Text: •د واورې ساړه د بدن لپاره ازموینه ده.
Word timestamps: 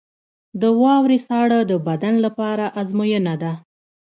•د 0.61 0.63
واورې 0.81 1.17
ساړه 1.27 1.59
د 1.71 1.73
بدن 1.87 2.15
لپاره 2.25 2.65
ازموینه 2.81 3.35
ده. 3.41 3.53